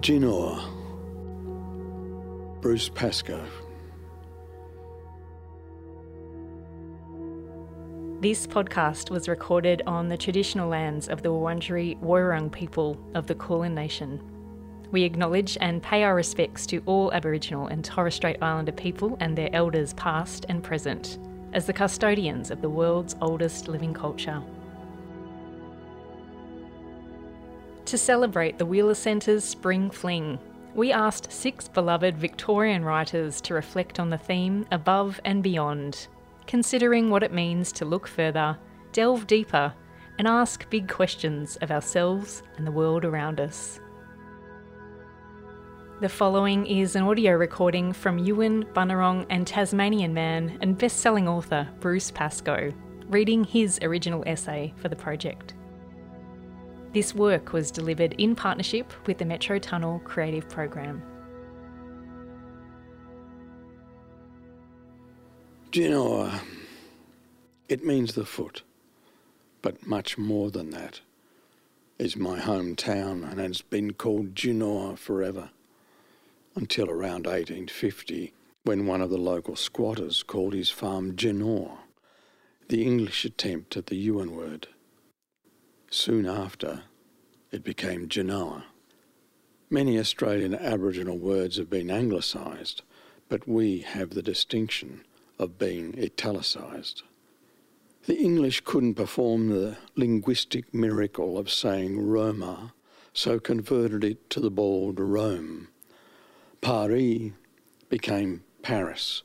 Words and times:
Jinoor, 0.00 0.62
Bruce 2.60 2.88
Pascoe. 2.88 3.44
This 8.20 8.46
podcast 8.46 9.10
was 9.10 9.28
recorded 9.28 9.82
on 9.86 10.08
the 10.08 10.16
traditional 10.16 10.68
lands 10.68 11.08
of 11.08 11.22
the 11.22 11.28
Wurundjeri 11.28 12.00
Woiwurrung 12.00 12.50
people 12.50 12.98
of 13.14 13.26
the 13.26 13.34
Kulin 13.34 13.74
Nation. 13.74 14.20
We 14.90 15.02
acknowledge 15.02 15.58
and 15.60 15.82
pay 15.82 16.04
our 16.04 16.14
respects 16.14 16.66
to 16.66 16.82
all 16.86 17.12
Aboriginal 17.12 17.66
and 17.66 17.84
Torres 17.84 18.14
Strait 18.14 18.38
Islander 18.42 18.72
people 18.72 19.16
and 19.20 19.36
their 19.36 19.50
elders 19.52 19.94
past 19.94 20.46
and 20.48 20.62
present, 20.62 21.18
as 21.52 21.66
the 21.66 21.72
custodians 21.72 22.50
of 22.50 22.62
the 22.62 22.70
world's 22.70 23.16
oldest 23.20 23.68
living 23.68 23.94
culture. 23.94 24.42
To 27.88 27.96
celebrate 27.96 28.58
the 28.58 28.66
Wheeler 28.66 28.92
Centre's 28.92 29.42
Spring 29.42 29.88
Fling, 29.88 30.38
we 30.74 30.92
asked 30.92 31.32
six 31.32 31.68
beloved 31.68 32.18
Victorian 32.18 32.84
writers 32.84 33.40
to 33.40 33.54
reflect 33.54 33.98
on 33.98 34.10
the 34.10 34.18
theme 34.18 34.66
above 34.70 35.18
and 35.24 35.42
beyond, 35.42 36.08
considering 36.46 37.08
what 37.08 37.22
it 37.22 37.32
means 37.32 37.72
to 37.72 37.86
look 37.86 38.06
further, 38.06 38.58
delve 38.92 39.26
deeper, 39.26 39.72
and 40.18 40.28
ask 40.28 40.68
big 40.68 40.86
questions 40.86 41.56
of 41.62 41.70
ourselves 41.70 42.42
and 42.58 42.66
the 42.66 42.70
world 42.70 43.06
around 43.06 43.40
us. 43.40 43.80
The 46.02 46.10
following 46.10 46.66
is 46.66 46.94
an 46.94 47.04
audio 47.04 47.32
recording 47.36 47.94
from 47.94 48.18
Yuin 48.18 48.70
Bunurong 48.74 49.24
and 49.30 49.46
Tasmanian 49.46 50.12
man 50.12 50.58
and 50.60 50.76
best-selling 50.76 51.26
author 51.26 51.66
Bruce 51.80 52.10
Pascoe, 52.10 52.70
reading 53.08 53.44
his 53.44 53.78
original 53.80 54.24
essay 54.26 54.74
for 54.76 54.90
the 54.90 54.96
project. 54.96 55.54
This 56.92 57.14
work 57.14 57.52
was 57.52 57.70
delivered 57.70 58.14
in 58.16 58.34
partnership 58.34 58.92
with 59.06 59.18
the 59.18 59.26
Metro 59.26 59.58
Tunnel 59.58 60.00
Creative 60.04 60.48
Program. 60.48 61.02
Jinoor, 65.70 66.32
uh, 66.32 66.38
it 67.68 67.84
means 67.84 68.14
the 68.14 68.24
foot, 68.24 68.62
but 69.60 69.86
much 69.86 70.16
more 70.16 70.50
than 70.50 70.70
that. 70.70 71.00
Is 71.98 72.16
my 72.16 72.38
hometown 72.38 73.28
and 73.28 73.38
has 73.38 73.60
been 73.60 73.92
called 73.92 74.34
Genoa 74.34 74.96
forever 74.96 75.50
until 76.54 76.88
around 76.88 77.26
1850 77.26 78.32
when 78.62 78.86
one 78.86 79.02
of 79.02 79.10
the 79.10 79.18
local 79.18 79.56
squatters 79.56 80.22
called 80.22 80.54
his 80.54 80.70
farm 80.70 81.16
Genoa, 81.16 81.78
the 82.68 82.84
English 82.84 83.24
attempt 83.24 83.76
at 83.76 83.86
the 83.86 84.08
Yuin 84.08 84.30
word. 84.30 84.68
Soon 85.90 86.26
after, 86.26 86.82
it 87.50 87.64
became 87.64 88.08
Genoa. 88.08 88.66
Many 89.70 89.98
Australian 89.98 90.54
Aboriginal 90.54 91.16
words 91.16 91.56
have 91.56 91.70
been 91.70 91.90
anglicised, 91.90 92.82
but 93.30 93.48
we 93.48 93.80
have 93.80 94.10
the 94.10 94.22
distinction 94.22 95.04
of 95.38 95.58
being 95.58 95.94
italicised. 95.96 97.04
The 98.04 98.18
English 98.18 98.62
couldn't 98.62 98.94
perform 98.94 99.48
the 99.48 99.78
linguistic 99.96 100.74
miracle 100.74 101.38
of 101.38 101.50
saying 101.50 101.98
Roma, 101.98 102.74
so 103.14 103.38
converted 103.40 104.04
it 104.04 104.28
to 104.30 104.40
the 104.40 104.50
bald 104.50 105.00
Rome. 105.00 105.68
Paris 106.60 107.32
became 107.88 108.44
Paris, 108.62 109.22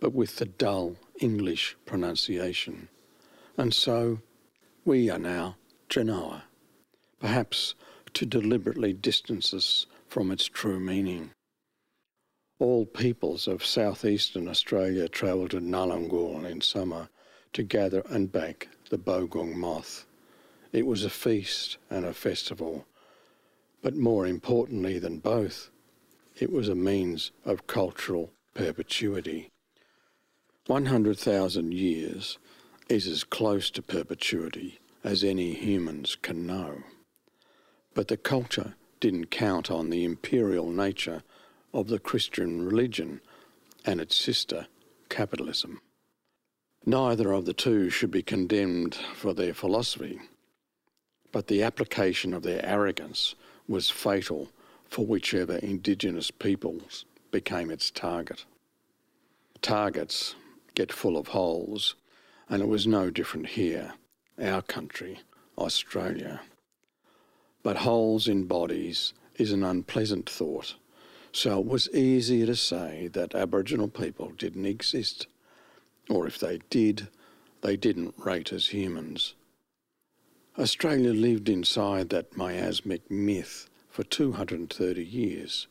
but 0.00 0.14
with 0.14 0.36
the 0.36 0.46
dull 0.46 0.96
English 1.20 1.76
pronunciation. 1.84 2.88
And 3.58 3.74
so 3.74 4.20
we 4.84 5.10
are 5.10 5.18
now 5.18 5.56
Genoa, 5.88 6.44
perhaps 7.20 7.74
to 8.12 8.26
deliberately 8.26 8.92
distance 8.92 9.54
us 9.54 9.86
from 10.08 10.30
its 10.30 10.46
true 10.46 10.80
meaning. 10.80 11.30
All 12.58 12.86
peoples 12.86 13.46
of 13.46 13.64
southeastern 13.64 14.48
Australia 14.48 15.08
travel 15.08 15.48
to 15.48 15.60
Ngulangul 15.60 16.44
in 16.44 16.60
summer 16.60 17.08
to 17.52 17.62
gather 17.62 18.02
and 18.08 18.32
bake 18.32 18.68
the 18.90 18.98
bogong 18.98 19.56
moth. 19.56 20.06
It 20.72 20.86
was 20.86 21.04
a 21.04 21.10
feast 21.10 21.76
and 21.88 22.04
a 22.04 22.12
festival, 22.12 22.86
but 23.80 23.94
more 23.94 24.26
importantly 24.26 24.98
than 24.98 25.18
both, 25.18 25.70
it 26.38 26.50
was 26.50 26.68
a 26.68 26.74
means 26.74 27.30
of 27.44 27.66
cultural 27.66 28.32
perpetuity. 28.54 29.50
100,000 30.66 31.72
years 31.72 32.38
is 32.88 33.06
as 33.06 33.22
close 33.24 33.70
to 33.70 33.82
perpetuity 33.82 34.80
as 35.06 35.22
any 35.22 35.54
humans 35.54 36.16
can 36.20 36.48
know. 36.48 36.82
But 37.94 38.08
the 38.08 38.16
culture 38.16 38.74
didn't 38.98 39.30
count 39.30 39.70
on 39.70 39.88
the 39.88 40.02
imperial 40.04 40.68
nature 40.68 41.22
of 41.72 41.86
the 41.86 42.00
Christian 42.00 42.66
religion 42.66 43.20
and 43.84 44.00
its 44.00 44.16
sister, 44.16 44.66
capitalism. 45.08 45.80
Neither 46.84 47.30
of 47.30 47.44
the 47.44 47.54
two 47.54 47.88
should 47.88 48.10
be 48.10 48.22
condemned 48.22 48.96
for 49.14 49.32
their 49.32 49.54
philosophy, 49.54 50.18
but 51.30 51.46
the 51.46 51.62
application 51.62 52.34
of 52.34 52.42
their 52.42 52.64
arrogance 52.66 53.36
was 53.68 53.88
fatal 53.88 54.48
for 54.88 55.06
whichever 55.06 55.56
Indigenous 55.58 56.32
peoples 56.32 57.04
became 57.30 57.70
its 57.70 57.92
target. 57.92 58.44
Targets 59.62 60.34
get 60.74 60.92
full 60.92 61.16
of 61.16 61.28
holes, 61.28 61.94
and 62.48 62.60
it 62.60 62.68
was 62.68 62.88
no 62.88 63.08
different 63.08 63.46
here 63.50 63.94
our 64.40 64.62
country, 64.62 65.20
Australia. 65.58 66.40
But 67.62 67.78
holes 67.78 68.28
in 68.28 68.44
bodies 68.44 69.12
is 69.36 69.52
an 69.52 69.64
unpleasant 69.64 70.28
thought, 70.28 70.74
so 71.32 71.60
it 71.60 71.66
was 71.66 71.90
easier 71.90 72.46
to 72.46 72.56
say 72.56 73.08
that 73.12 73.34
Aboriginal 73.34 73.88
people 73.88 74.32
didn't 74.36 74.66
exist, 74.66 75.26
or 76.08 76.26
if 76.26 76.38
they 76.38 76.60
did, 76.70 77.08
they 77.62 77.76
didn't 77.76 78.14
rate 78.18 78.52
as 78.52 78.68
humans. 78.68 79.34
Australia 80.58 81.12
lived 81.12 81.48
inside 81.48 82.08
that 82.08 82.36
miasmic 82.36 83.10
myth 83.10 83.68
for 83.90 84.04
230 84.04 85.04
years. 85.04 85.66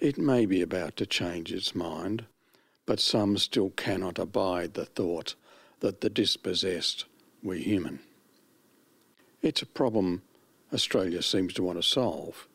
It 0.00 0.18
may 0.18 0.44
be 0.44 0.60
about 0.60 0.96
to 0.96 1.06
change 1.06 1.52
its 1.52 1.74
mind, 1.74 2.26
but 2.84 3.00
some 3.00 3.38
still 3.38 3.70
cannot 3.70 4.18
abide 4.18 4.74
the 4.74 4.84
thought 4.84 5.34
that 5.80 6.02
the 6.02 6.10
dispossessed 6.10 7.06
we're 7.44 7.60
human. 7.60 8.00
It's 9.42 9.62
a 9.62 9.66
problem 9.66 10.22
Australia 10.72 11.22
seems 11.22 11.52
to 11.54 11.62
want 11.62 11.78
to 11.78 11.88
solve, 11.88 12.48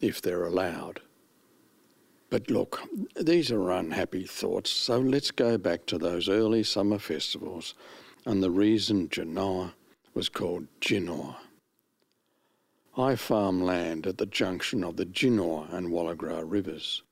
if 0.00 0.22
they're 0.22 0.46
allowed. 0.46 1.00
But 2.30 2.50
look, 2.50 2.80
these 3.20 3.50
are 3.50 3.70
unhappy 3.72 4.24
thoughts, 4.24 4.70
so 4.70 4.98
let's 4.98 5.30
go 5.30 5.58
back 5.58 5.84
to 5.86 5.98
those 5.98 6.28
early 6.28 6.62
summer 6.62 6.98
festivals 6.98 7.74
and 8.24 8.42
the 8.42 8.50
reason 8.50 9.08
Genoa 9.08 9.74
was 10.14 10.28
called 10.28 10.66
Jinoor. 10.80 11.36
I 12.96 13.16
farm 13.16 13.60
land 13.60 14.06
at 14.06 14.18
the 14.18 14.26
junction 14.26 14.84
of 14.84 14.96
the 14.96 15.04
Jinoor 15.04 15.72
and 15.72 15.88
Wallagaraugh 15.88 16.44
rivers. 16.46 17.02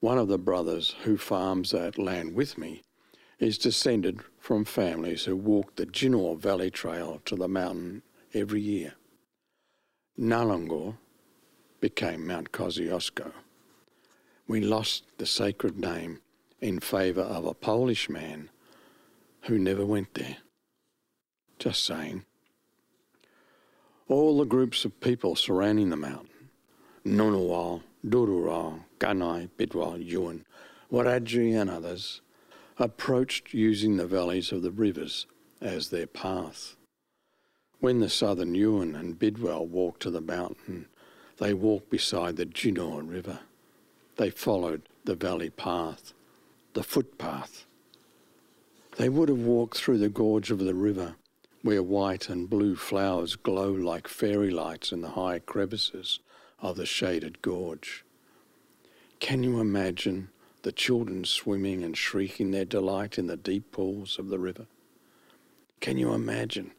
One 0.00 0.16
of 0.16 0.28
the 0.28 0.38
brothers 0.38 0.94
who 1.02 1.16
farms 1.16 1.72
that 1.72 1.98
land 1.98 2.34
with 2.34 2.56
me 2.56 2.82
is 3.42 3.58
descended 3.58 4.20
from 4.38 4.64
families 4.64 5.24
who 5.24 5.34
walk 5.34 5.74
the 5.74 5.84
Jinoor 5.84 6.38
Valley 6.38 6.70
Trail 6.70 7.20
to 7.24 7.34
the 7.34 7.48
mountain 7.48 8.02
every 8.32 8.60
year. 8.60 8.94
Ngulangul 10.16 10.96
became 11.80 12.24
Mount 12.24 12.52
Kosciuszko. 12.52 13.32
We 14.46 14.60
lost 14.60 15.02
the 15.18 15.26
sacred 15.26 15.76
name 15.76 16.20
in 16.60 16.78
favour 16.78 17.22
of 17.22 17.44
a 17.44 17.52
Polish 17.52 18.08
man 18.08 18.48
who 19.42 19.58
never 19.58 19.84
went 19.84 20.14
there. 20.14 20.36
Just 21.58 21.84
saying. 21.84 22.24
All 24.06 24.38
the 24.38 24.44
groups 24.44 24.84
of 24.84 25.00
people 25.00 25.34
surrounding 25.34 25.90
the 25.90 25.96
mountain, 25.96 26.50
Ngunnawal, 27.04 27.82
Durural, 28.06 28.84
Ganai, 29.00 29.50
Bidwal, 29.58 30.08
Yuin, 30.08 30.44
Wiradjuri 30.92 31.60
and 31.60 31.70
others, 31.70 32.20
approached 32.78 33.52
using 33.52 33.96
the 33.96 34.06
valleys 34.06 34.52
of 34.52 34.62
the 34.62 34.70
rivers 34.70 35.26
as 35.60 35.90
their 35.90 36.06
path. 36.06 36.76
When 37.80 38.00
the 38.00 38.08
southern 38.08 38.54
Yuin 38.54 38.98
and 38.98 39.18
Bidwell 39.18 39.66
walked 39.66 40.02
to 40.02 40.10
the 40.10 40.20
mountain, 40.20 40.86
they 41.38 41.54
walked 41.54 41.90
beside 41.90 42.36
the 42.36 42.46
Jinoor 42.46 43.08
River. 43.08 43.40
They 44.16 44.30
followed 44.30 44.82
the 45.04 45.14
valley 45.14 45.50
path, 45.50 46.12
the 46.74 46.84
footpath. 46.84 47.64
They 48.96 49.08
would 49.08 49.28
have 49.28 49.38
walked 49.38 49.76
through 49.78 49.98
the 49.98 50.08
gorge 50.08 50.50
of 50.50 50.58
the 50.58 50.74
river, 50.74 51.16
where 51.62 51.82
white 51.82 52.28
and 52.28 52.50
blue 52.50 52.76
flowers 52.76 53.36
glow 53.36 53.70
like 53.70 54.06
fairy 54.06 54.50
lights 54.50 54.92
in 54.92 55.00
the 55.00 55.10
high 55.10 55.38
crevices 55.38 56.20
of 56.60 56.76
the 56.76 56.86
shaded 56.86 57.42
gorge. 57.42 58.04
Can 59.18 59.42
you 59.42 59.60
imagine 59.60 60.28
the 60.62 60.72
children 60.72 61.24
swimming 61.24 61.82
and 61.82 61.96
shrieking 61.96 62.50
their 62.50 62.64
delight 62.64 63.18
in 63.18 63.26
the 63.26 63.36
deep 63.36 63.72
pools 63.72 64.18
of 64.18 64.28
the 64.28 64.38
river. 64.38 64.66
Can 65.80 65.98
you 65.98 66.12
imagine 66.12 66.72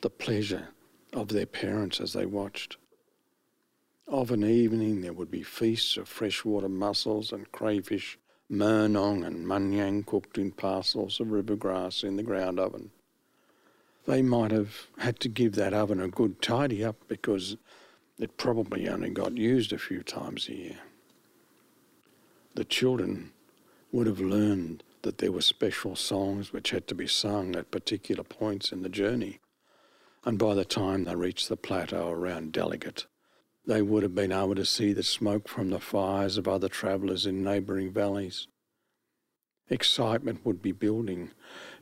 the 0.00 0.10
pleasure 0.10 0.68
of 1.12 1.28
their 1.28 1.46
parents 1.46 2.00
as 2.00 2.12
they 2.12 2.26
watched. 2.26 2.76
Of 4.06 4.30
an 4.30 4.44
evening 4.44 5.00
there 5.00 5.12
would 5.12 5.30
be 5.30 5.42
feasts 5.42 5.96
of 5.96 6.08
freshwater 6.08 6.68
mussels 6.68 7.32
and 7.32 7.50
crayfish, 7.52 8.18
murnong 8.50 9.26
and 9.26 9.46
munyang 9.46 10.06
cooked 10.06 10.38
in 10.38 10.52
parcels 10.52 11.20
of 11.20 11.30
river 11.30 11.56
grass 11.56 12.02
in 12.02 12.16
the 12.16 12.22
ground 12.22 12.58
oven. 12.58 12.90
They 14.06 14.22
might 14.22 14.52
have 14.52 14.86
had 14.98 15.20
to 15.20 15.28
give 15.28 15.54
that 15.56 15.74
oven 15.74 16.00
a 16.00 16.08
good 16.08 16.40
tidy 16.40 16.82
up 16.82 16.96
because 17.08 17.56
it 18.18 18.38
probably 18.38 18.88
only 18.88 19.10
got 19.10 19.36
used 19.36 19.72
a 19.72 19.78
few 19.78 20.02
times 20.02 20.48
a 20.48 20.54
year. 20.54 20.78
The 22.58 22.64
children 22.64 23.34
would 23.92 24.08
have 24.08 24.18
learned 24.18 24.82
that 25.02 25.18
there 25.18 25.30
were 25.30 25.42
special 25.42 25.94
songs 25.94 26.52
which 26.52 26.70
had 26.70 26.88
to 26.88 26.94
be 26.96 27.06
sung 27.06 27.54
at 27.54 27.70
particular 27.70 28.24
points 28.24 28.72
in 28.72 28.82
the 28.82 28.88
journey. 28.88 29.38
And 30.24 30.40
by 30.40 30.54
the 30.54 30.64
time 30.64 31.04
they 31.04 31.14
reached 31.14 31.48
the 31.48 31.56
plateau 31.56 32.10
around 32.10 32.50
Delegate, 32.50 33.06
they 33.64 33.80
would 33.80 34.02
have 34.02 34.16
been 34.16 34.32
able 34.32 34.56
to 34.56 34.64
see 34.64 34.92
the 34.92 35.04
smoke 35.04 35.48
from 35.48 35.70
the 35.70 35.78
fires 35.78 36.36
of 36.36 36.48
other 36.48 36.68
travellers 36.68 37.26
in 37.26 37.44
neighbouring 37.44 37.92
valleys. 37.92 38.48
Excitement 39.70 40.44
would 40.44 40.60
be 40.60 40.72
building. 40.72 41.30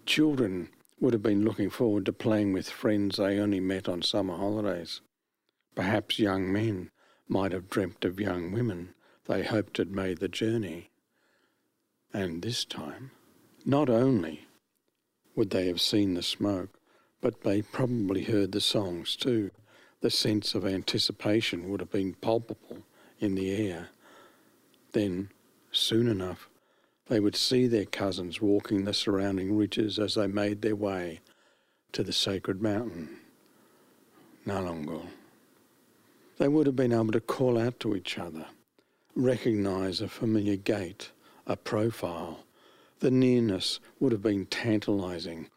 Children 0.05 0.69
would 1.01 1.15
have 1.15 1.23
been 1.23 1.43
looking 1.43 1.71
forward 1.71 2.05
to 2.05 2.13
playing 2.13 2.53
with 2.53 2.69
friends 2.69 3.17
they 3.17 3.39
only 3.39 3.61
met 3.61 3.89
on 3.89 4.03
summer 4.03 4.37
holidays. 4.37 5.01
Perhaps 5.75 6.19
young 6.19 6.53
men 6.53 6.91
might 7.27 7.53
have 7.53 7.71
dreamt 7.71 8.05
of 8.05 8.21
young 8.21 8.53
women 8.53 8.93
they 9.27 9.43
hoped 9.43 9.77
had 9.77 9.91
made 9.91 10.19
the 10.19 10.29
journey. 10.29 10.91
And 12.13 12.43
this 12.43 12.65
time, 12.65 13.11
not 13.65 13.91
only 13.91 14.47
would 15.35 15.51
they 15.51 15.67
have 15.67 15.81
seen 15.81 16.15
the 16.15 16.23
smoke, 16.23 16.79
but 17.21 17.43
they 17.43 17.63
probably 17.63 18.25
heard 18.25 18.53
the 18.53 18.61
songs 18.61 19.17
too. 19.17 19.51
The 20.01 20.11
sense 20.11 20.55
of 20.55 20.65
anticipation 20.65 21.69
would 21.69 21.81
have 21.81 21.91
been 21.91 22.15
palpable 22.15 22.83
in 23.19 23.35
the 23.35 23.51
air. 23.51 23.89
Then, 24.93 25.31
soon 25.73 26.09
enough, 26.09 26.49
they 27.09 27.21
would 27.21 27.37
see 27.37 27.67
their 27.67 27.85
cousins 27.85 28.41
walking 28.41 28.85
the 28.85 28.95
surrounding 28.95 29.57
ridges 29.57 29.99
as 29.99 30.15
they 30.15 30.27
made 30.27 30.63
their 30.63 30.77
way 30.77 31.21
to 31.93 32.03
the 32.03 32.13
sacred 32.13 32.61
mountain, 32.61 33.09
Nalungul. 34.47 35.07
They 36.39 36.49
would 36.49 36.67
have 36.67 36.77
been 36.77 36.93
able 36.93 37.13
to 37.13 37.21
call 37.21 37.59
out 37.59 37.81
to 37.81 37.95
each 37.95 38.19
other, 38.19 38.47
recognise 39.17 40.03
a 40.03 40.09
familiar 40.09 40.57
gait, 40.57 41.11
a 41.47 41.57
profile. 41.57 42.45
The 42.99 43.11
nearness 43.11 43.81
would 43.99 44.13
have 44.13 44.23
been 44.23 44.45
tantalising, 44.45 45.49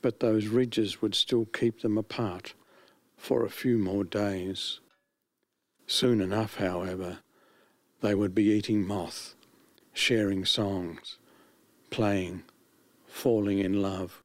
but 0.00 0.20
those 0.20 0.46
ridges 0.46 1.02
would 1.02 1.16
still 1.16 1.44
keep 1.46 1.80
them 1.80 1.98
apart 1.98 2.54
for 3.16 3.44
a 3.44 3.50
few 3.50 3.78
more 3.78 4.04
days. 4.04 4.78
Soon 5.88 6.20
enough, 6.20 6.56
however, 6.56 7.18
they 8.00 8.14
would 8.14 8.32
be 8.32 8.44
eating 8.44 8.86
moth, 8.86 9.34
sharing 9.92 10.44
songs, 10.44 11.18
playing, 11.90 12.44
falling 13.08 13.58
in 13.58 13.82
love, 13.82 14.22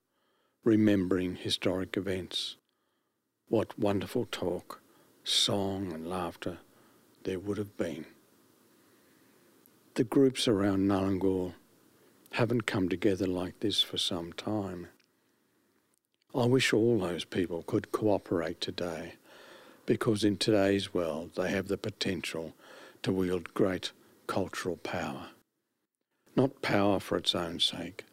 remembering 0.63 1.35
historic 1.35 1.97
events. 1.97 2.55
What 3.49 3.79
wonderful 3.79 4.27
talk, 4.31 4.79
song, 5.23 5.91
and 5.91 6.07
laughter 6.07 6.59
there 7.23 7.39
would 7.39 7.57
have 7.57 7.75
been 7.77 8.05
the 9.95 10.03
groups 10.03 10.45
around 10.45 10.89
Nalungul 10.89 11.53
haven't 12.31 12.65
come 12.65 12.89
together 12.89 13.25
like 13.25 13.61
this 13.61 13.81
for 13.81 13.97
some 13.97 14.33
time. 14.33 14.87
I 16.35 16.45
wish 16.47 16.73
all 16.73 16.99
those 16.99 17.23
people 17.23 17.63
could 17.63 17.93
cooperate 17.93 18.59
today 18.59 19.13
because 19.85 20.25
in 20.25 20.35
today's 20.35 20.93
world 20.93 21.31
they 21.37 21.49
have 21.49 21.69
the 21.69 21.77
potential 21.77 22.53
to 23.03 23.13
wield 23.13 23.53
great 23.53 23.93
cultural 24.27 24.75
power. 24.75 25.27
Not 26.35 26.61
power 26.61 26.99
for 26.99 27.17
its 27.17 27.33
own 27.33 27.61
sake, 27.61 28.03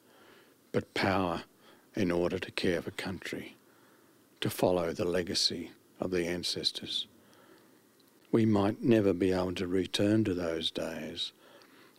but 0.71 0.95
power 0.95 1.43
in 1.97 2.13
order 2.13 2.39
to 2.39 2.51
care 2.53 2.81
for 2.81 2.93
country, 2.93 3.57
to 4.41 4.49
follow 4.49 4.93
the 4.93 5.05
legacy 5.05 5.73
of 5.99 6.13
the 6.13 6.29
ancestors. 6.29 7.09
We 8.31 8.47
might 8.47 8.85
never 8.85 9.13
be 9.13 9.33
able 9.33 9.55
to 9.55 9.67
return 9.67 10.23
to 10.25 10.33
those 10.33 10.71
days 10.71 11.33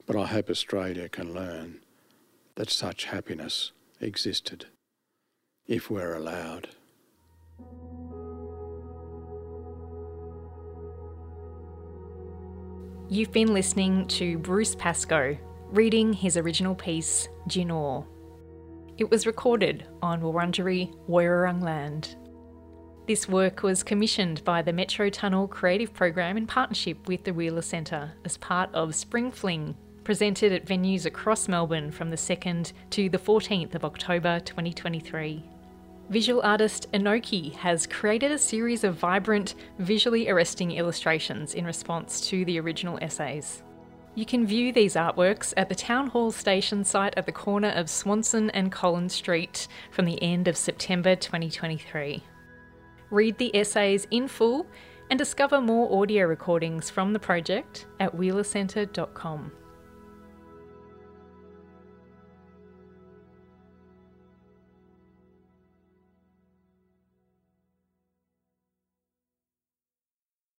but 0.05 0.15
I 0.15 0.25
hope 0.25 0.49
Australia 0.49 1.07
can 1.09 1.33
learn 1.33 1.79
that 2.55 2.69
such 2.69 3.05
happiness 3.05 3.71
existed, 4.01 4.65
if 5.65 5.89
we're 5.89 6.15
allowed. 6.15 6.69
You've 13.09 13.31
been 13.31 13.53
listening 13.53 14.07
to 14.07 14.37
Bruce 14.39 14.75
Pascoe 14.75 15.37
reading 15.69 16.13
his 16.13 16.37
original 16.37 16.75
piece, 16.75 17.27
Jinoor. 17.47 18.05
It 18.97 19.09
was 19.09 19.25
recorded 19.25 19.85
on 20.01 20.21
Wurundjeri 20.21 20.93
Woiwurrung 21.09 21.63
land. 21.63 22.15
This 23.07 23.27
work 23.27 23.63
was 23.63 23.83
commissioned 23.83 24.43
by 24.43 24.61
the 24.61 24.71
Metro 24.71 25.09
Tunnel 25.09 25.47
Creative 25.47 25.93
Program 25.93 26.37
in 26.37 26.45
partnership 26.45 27.07
with 27.07 27.23
the 27.23 27.33
Wheeler 27.33 27.61
Centre 27.61 28.13
as 28.23 28.37
part 28.37 28.73
of 28.73 28.95
Spring 28.95 29.31
Fling 29.31 29.75
presented 30.03 30.51
at 30.51 30.65
venues 30.65 31.05
across 31.05 31.47
Melbourne 31.47 31.91
from 31.91 32.09
the 32.09 32.15
2nd 32.15 32.73
to 32.91 33.09
the 33.09 33.17
14th 33.17 33.75
of 33.75 33.85
October 33.85 34.39
2023. 34.41 35.43
Visual 36.09 36.41
artist 36.41 36.91
Enoki 36.91 37.53
has 37.53 37.87
created 37.87 38.31
a 38.31 38.37
series 38.37 38.83
of 38.83 38.95
vibrant, 38.95 39.55
visually 39.79 40.29
arresting 40.29 40.71
illustrations 40.71 41.53
in 41.53 41.65
response 41.65 42.27
to 42.27 42.43
the 42.45 42.59
original 42.59 42.99
essays. 43.01 43.63
You 44.15 44.25
can 44.25 44.45
view 44.45 44.71
these 44.71 44.95
artworks 44.95 45.53
at 45.57 45.69
the 45.69 45.75
Town 45.75 46.07
Hall 46.07 46.31
station 46.31 46.83
site 46.83 47.15
at 47.17 47.25
the 47.25 47.31
corner 47.31 47.69
of 47.69 47.89
Swanston 47.89 48.51
and 48.51 48.71
Collins 48.71 49.13
Street 49.13 49.67
from 49.91 50.05
the 50.05 50.21
end 50.21 50.47
of 50.47 50.55
September 50.55 51.15
2023. 51.15 52.21
Read 53.09 53.37
the 53.37 53.55
essays 53.55 54.05
in 54.11 54.27
full 54.27 54.67
and 55.09 55.17
discover 55.17 55.61
more 55.61 56.01
audio 56.01 56.25
recordings 56.27 56.89
from 56.89 57.13
the 57.13 57.19
project 57.19 57.87
at 57.99 58.15
wheelercentre.com. 58.15 59.51